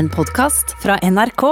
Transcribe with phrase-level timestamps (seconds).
[0.00, 1.42] En podkast fra NRK.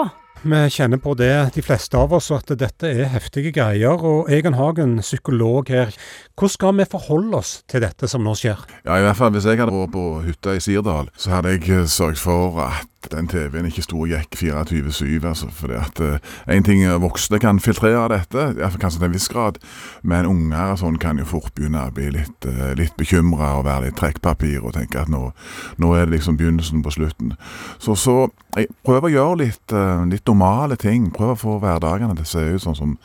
[0.49, 4.01] Vi kjenner på det, de fleste av oss, at dette er heftige greier.
[4.01, 5.93] Og Egon Hagen, psykolog her.
[6.33, 8.63] Hvordan skal vi forholde oss til dette som nå skjer?
[8.87, 11.67] Ja, i hvert fall Hvis jeg hadde vært på hytta i Sirdal, så hadde jeg
[11.77, 15.27] eh, sørget for at den TV-en ikke sto og gikk 24-7.
[15.27, 16.01] altså, fordi at
[16.51, 19.59] Én uh, ting voksne kan filtrere dette, kanskje til en viss grad,
[20.03, 23.89] men unger sånn kan jo fort begynne å bli litt, uh, litt bekymra og være
[23.89, 25.31] litt trekkpapir og tenke at nå,
[25.79, 27.37] nå, er det liksom begynnelsen på slutten.
[27.79, 28.17] Så, så
[28.57, 31.11] jeg prøver å gjøre litt, uh, litt normale ting.
[31.15, 32.97] Prøver å få hverdagene til å se ut sånn som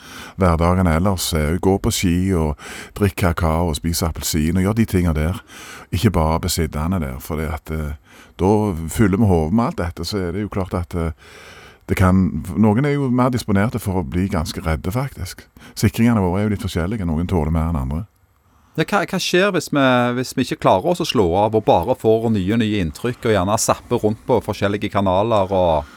[0.41, 1.61] hverdagene ellers ser ut.
[1.63, 2.57] Gå på ski og
[2.97, 5.38] drikke kakao og spise appelsin og gjøre de tinga der.
[5.94, 7.19] Ikke bare bli sittende der.
[7.21, 7.71] for det at
[8.40, 8.53] da
[8.90, 11.12] fyller vi hodet med alt dette, så er det jo klart at eh,
[11.90, 12.23] det kan
[12.55, 15.44] Noen er jo mer disponerte for å bli ganske redde, faktisk.
[15.76, 17.05] Sikringene våre er jo litt forskjellige.
[17.08, 18.05] Noen tåler mer enn andre.
[18.73, 19.84] Ja, hva, hva, skjer hvis vi,
[20.17, 23.36] hvis vi, ikke klarer oss å slå av og bare får nye nye inntrykk, og
[23.36, 25.91] gjerne zapper rundt på forskjellige kanaler og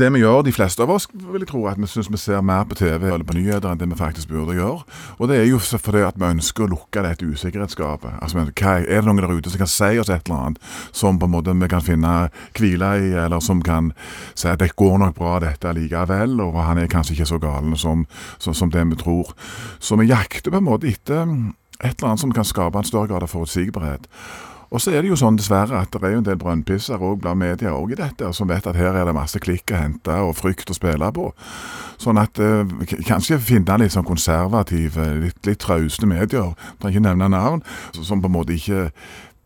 [0.00, 2.42] det vi gjør, de fleste av oss, vil jeg tro, at vi syns vi ser
[2.44, 4.82] mer på TV eller på nyheter enn det vi faktisk burde gjøre.
[5.18, 8.18] Og det er jo fordi at vi ønsker å lukke dette usikkerhetsskapet.
[8.20, 10.58] Altså, Er det noen der ute som kan si oss et eller annet
[10.92, 13.92] som på en måte vi kan finne hvile i, eller som kan
[14.34, 17.76] si at det går nok bra dette likevel, og han er kanskje ikke så galen
[17.76, 18.06] som,
[18.38, 19.34] som, som det vi tror.
[19.78, 21.26] Så vi jakter på en måte etter
[21.80, 24.08] et eller annet som kan skape en større grad av forutsigbarhet.
[24.70, 27.18] Og så er det jo sånn dessverre at det er jo en del brønnpisser òg
[27.24, 30.18] blant media òg i dette, som vet at her er det masse klikk å hente
[30.22, 31.26] og frykt å spille på.
[32.00, 37.32] Sånn at eh, kanskje finne litt sånn konservative, litt, litt trauste medier, trenger ikke nevne
[37.34, 37.64] navn,
[37.98, 38.92] som på en måte ikke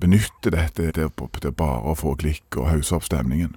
[0.04, 3.54] benytter dette til, til bare å få klikk og hausse opp stemningen.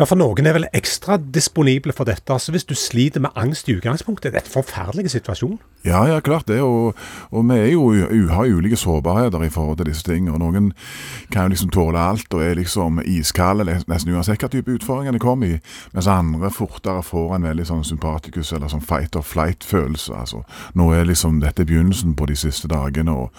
[0.00, 2.32] Ja, for noen er vel ekstra disponible for dette.
[2.32, 5.58] Altså Hvis du sliter med angst i utgangspunktet, det er en forferdelig situasjon.
[5.84, 6.62] Ja, ja, klart det.
[6.64, 6.96] Og,
[7.30, 7.92] og vi er jo,
[8.32, 10.32] har ulike sårbarheter i forhold til disse tingene.
[10.32, 10.70] Og noen
[11.32, 15.20] kan jo liksom tåle alt og er liksom iskalde nesten uansett hva type utfordringer de
[15.20, 15.60] kommer i.
[15.92, 20.16] Mens andre fortere får en veldig sånn sympatikus eller sånn fight or flight-følelse.
[20.16, 20.44] Altså,
[20.80, 23.36] nå er liksom dette begynnelsen på de siste dagene, og,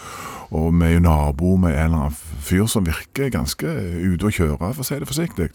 [0.54, 4.34] og vi er jo nabo med en eller annen fyr som virker ganske ute å
[4.34, 5.52] kjøre, for å si det forsiktig.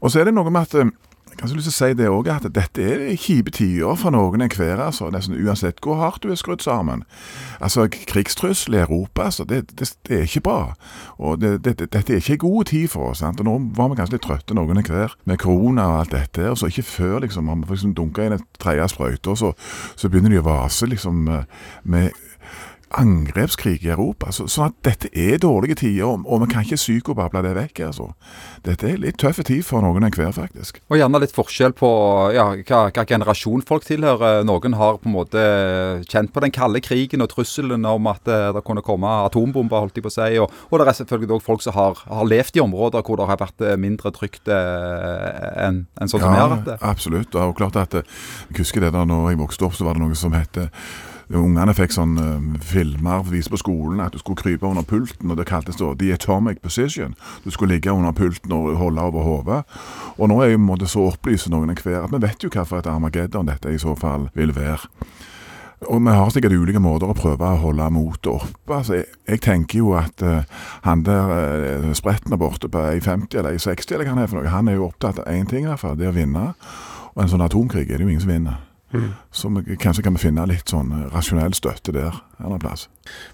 [0.00, 0.92] Og så er det noe med at
[1.40, 4.80] kanskje lyst til å si det òg, at dette er kjipe tider for noen enhver,
[4.82, 7.04] altså, nesten uansett hvor hardt du er skrudd sammen.
[7.60, 10.60] Altså, Krigstrussel i Europa, altså, det, det, det, er ikke bra.
[11.18, 13.22] Og det, Dette er ikke en god tid for oss.
[13.24, 13.40] Sant?
[13.40, 16.58] Og Nå var vi kanskje litt trøtte noen enhver med korona og alt dette, og
[16.60, 19.54] så ikke før liksom, man liksom dunka inn en tredje sprøyte, og så,
[19.96, 22.26] så begynner de å vase liksom med
[22.98, 24.32] angrepskrig i Europa.
[24.34, 27.82] Så, sånn at dette er dårlige tider, og, vi kan ikke psykobable det vekk.
[27.86, 28.08] altså.
[28.66, 30.80] Dette er litt tøffe tid for noen enhver, faktisk.
[30.90, 31.90] Og gjerne litt forskjell på
[32.34, 34.42] ja, hva, hva, generasjon folk tilhører.
[34.48, 35.44] Noen har på en måte
[36.10, 39.98] kjent på den kalde krigen og trusselen om at eh, det kunne komme atombomber, holdt
[39.98, 40.30] de på å si.
[40.42, 43.28] Og, og det er selvfølgelig òg folk som har, har, levd i områder hvor det
[43.30, 46.80] har vært eh, mindre trygt eh, enn en sånn som vi har hatt det.
[46.86, 47.38] Absolutt.
[47.38, 50.18] Og klart at jeg husker det da når jeg vokste opp, så var det noe
[50.18, 50.58] som het
[51.30, 55.38] Ungene fikk sånn uh, filmer vist på skolen at du skulle krype under pulten, og
[55.38, 57.14] det kaltes da the atomic position.
[57.44, 59.60] Du skulle ligge under pulten og holde over hodet.
[60.18, 63.46] Og nå er jo så opplyse noen enhver at vi vet jo hva et Armageddon
[63.46, 64.90] dette i så fall vil være.
[65.88, 68.74] Og vi har sikkert ulike måter å prøve å holde motet oppe.
[68.74, 70.42] Altså, jeg, jeg, tenker jo at uh,
[70.84, 71.30] han der
[71.86, 74.52] uh, spretten borte på i 50 eller i 60, eller hva han er for noe,
[74.52, 76.50] han er jo opptatt av én ting i hvert fall, det å vinne.
[77.14, 78.58] Og en sånn atomkrig er det jo ingen som vinner.
[79.30, 82.88] Så kanskje kan vi finne litt sånn eh, rasjonell støtte der en plass.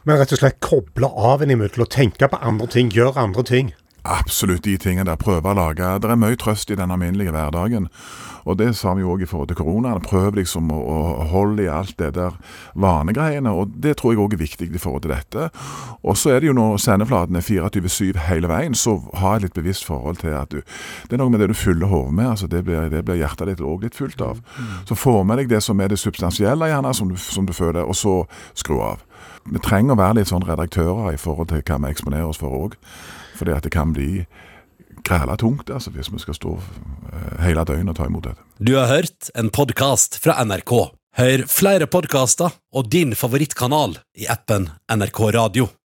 [0.05, 3.73] Men rett og slett koble av innimellom og tenke på andre ting, gjøre andre ting?
[4.07, 5.19] Absolutt de tingene der.
[5.19, 7.89] Prøve å lage Det er mye trøst i den alminnelige hverdagen.
[8.47, 10.05] Og det sa vi òg i forhold til koronaen.
[10.07, 10.99] Prøv liksom å, å,
[11.33, 12.37] holde i alt det der
[12.79, 13.51] vanegreiene.
[13.51, 15.49] Og det tror jeg òg er viktig i forhold til dette.
[16.07, 19.59] Og så er det jo når sendeflaten er 24-7 hele veien, så ha et litt
[19.59, 22.31] bevisst forhold til at du Det er noe med det du fyller hodet med.
[22.31, 24.39] altså Det blir, det blir hjertet ditt òg litt fullt av.
[24.87, 27.83] Så få med deg det som er det substansielle, gjerne, som du, som du føler,
[27.83, 28.23] og så
[28.55, 29.03] skru av.
[29.47, 32.55] Vi trenger å være litt sånn redaktører i forhold til hva vi eksponerer oss for
[32.57, 32.77] òg.
[33.37, 34.27] At det kan bli
[35.07, 38.43] græla tungt altså, hvis vi skal stå eh, hele døgnet og ta imot dette.
[38.59, 40.75] Du har hørt en podkast fra NRK.
[41.17, 45.71] Hør flere podkaster og din favorittkanal i appen NRK Radio.